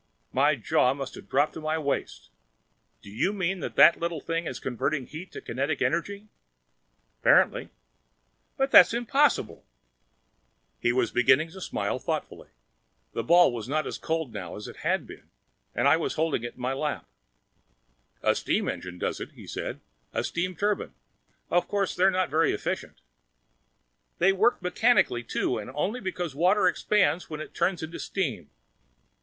[0.33, 2.31] My jaw must have dropped to my waist.
[3.03, 6.27] "Do you mean that that little thing is converting heat to kinetic energy?"
[7.21, 7.69] "Apparently."
[8.57, 9.63] "But that's impossible!"
[10.79, 12.49] He was beginning to smile thoughtfully.
[13.13, 15.29] The ball was not as cold now as it had been
[15.75, 17.05] and I was holding it in my lap.
[18.23, 19.81] "A steam engine does it," he said,
[20.13, 20.95] "and a steam turbine.
[21.51, 23.01] Of course, they're not very efficient."
[24.17, 28.49] "They work mechanically, too, and only because water expands when it turns to steam."